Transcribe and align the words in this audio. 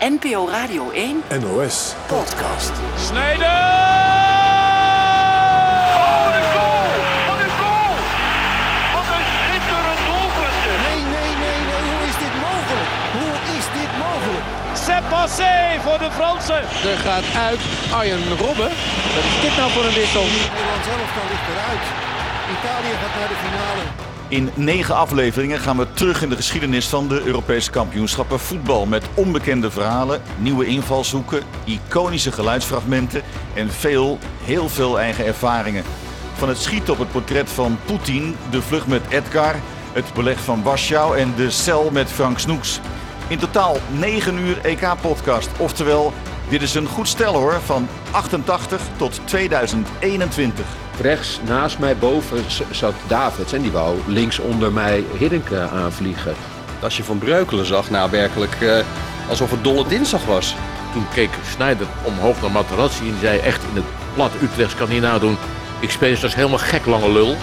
NPO 0.00 0.48
Radio 0.48 0.90
1 0.90 1.22
NOS 1.40 1.94
Podcast. 2.06 2.72
Snijder! 3.08 3.56
Oh, 6.00 6.24
wat 6.24 6.34
een 6.40 6.48
goal! 6.56 6.88
Wat 7.28 7.40
een 7.44 7.54
goal! 7.62 7.94
Wat 8.96 9.08
een 9.16 9.26
schitterend 9.36 10.02
doelpunt. 10.08 10.58
Nee, 10.86 11.00
nee, 11.14 11.32
nee, 11.42 11.58
nee. 11.68 11.82
Hoe 11.90 12.02
is 12.10 12.16
dit 12.24 12.34
mogelijk? 12.48 12.90
Hoe 13.18 13.34
is 13.56 13.66
dit 13.78 13.92
mogelijk? 14.04 14.46
C'est 14.84 15.02
passé 15.14 15.54
voor 15.84 15.98
de 16.04 16.10
Fransen. 16.18 16.62
Er 16.92 16.98
gaat 17.06 17.26
uit 17.48 17.62
Arjen 17.98 18.24
Robben. 18.42 18.72
Wat 19.14 19.24
is 19.32 19.38
dit 19.44 19.54
nou 19.56 19.68
voor 19.74 19.84
een 19.88 19.96
wissel? 20.02 20.24
Nederland 20.24 20.84
zelf 20.90 21.08
kan 21.16 21.26
ligt 21.32 21.46
eruit. 21.52 21.84
Italië 22.56 22.92
gaat 23.00 23.14
naar 23.18 23.30
de 23.34 23.38
finale. 23.44 24.09
In 24.30 24.50
negen 24.54 24.94
afleveringen 24.94 25.58
gaan 25.58 25.76
we 25.76 25.92
terug 25.92 26.22
in 26.22 26.28
de 26.28 26.36
geschiedenis 26.36 26.88
van 26.88 27.08
de 27.08 27.22
Europese 27.22 27.70
kampioenschappen 27.70 28.40
voetbal. 28.40 28.86
Met 28.86 29.04
onbekende 29.14 29.70
verhalen, 29.70 30.22
nieuwe 30.38 30.66
invalshoeken, 30.66 31.42
iconische 31.64 32.32
geluidsfragmenten 32.32 33.22
en 33.54 33.70
veel, 33.70 34.18
heel 34.44 34.68
veel 34.68 34.98
eigen 34.98 35.26
ervaringen. 35.26 35.84
Van 36.34 36.48
het 36.48 36.58
schieten 36.58 36.92
op 36.92 36.98
het 36.98 37.12
portret 37.12 37.50
van 37.50 37.78
Poetin, 37.84 38.36
de 38.50 38.62
vlucht 38.62 38.86
met 38.86 39.02
Edgar, 39.08 39.54
het 39.92 40.12
beleg 40.14 40.40
van 40.40 40.62
Warschau 40.62 41.18
en 41.18 41.32
de 41.36 41.50
cel 41.50 41.90
met 41.92 42.08
Frank 42.10 42.38
Snoeks. 42.38 42.80
In 43.28 43.38
totaal 43.38 43.76
9 43.98 44.38
uur 44.38 44.58
EK-podcast. 44.62 45.48
Oftewel, 45.58 46.12
dit 46.50 46.62
is 46.62 46.74
een 46.74 46.86
goed 46.86 47.08
stel 47.08 47.34
hoor, 47.34 47.60
van 47.64 47.88
88 48.10 48.80
tot 48.96 49.20
2021. 49.24 50.64
Rechts 51.00 51.40
naast 51.46 51.78
mij 51.78 51.96
boven 51.96 52.44
zat 52.70 52.94
Davids 53.06 53.52
en 53.52 53.62
die 53.62 53.70
wou 53.70 53.98
links 54.06 54.38
onder 54.38 54.72
mij 54.72 55.04
Hiddink 55.18 55.52
aanvliegen. 55.52 56.34
Als 56.82 56.96
je 56.96 57.04
Van 57.04 57.18
Breukelen 57.18 57.66
zag, 57.66 57.90
nou 57.90 58.10
werkelijk 58.10 58.60
eh, 58.60 58.78
alsof 59.28 59.50
het 59.50 59.64
dolle 59.64 59.88
dinsdag 59.88 60.24
was. 60.24 60.54
Toen 60.92 61.08
keek 61.14 61.30
Snijder 61.50 61.86
omhoog 62.02 62.40
naar 62.40 62.50
Materazzi 62.50 63.08
en 63.08 63.18
zei 63.20 63.38
echt 63.38 63.62
in 63.62 63.76
het 63.76 63.84
plat 64.14 64.32
Utrechts 64.42 64.74
kan 64.74 64.88
hij 64.88 65.00
nou 65.00 65.20
doen. 65.20 65.36
Ik 65.80 65.90
speel 65.90 66.16
straks 66.16 66.34
helemaal 66.34 66.58
gek 66.58 66.86
lange 66.86 67.12
lul. 67.12 67.36